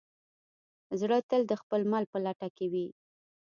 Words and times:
زړه 0.99 1.17
تل 1.29 1.41
د 1.47 1.53
خپل 1.61 1.81
مل 1.91 2.03
په 2.11 2.17
لټه 2.25 2.47
کې 2.55 2.65
وي. 2.71 2.87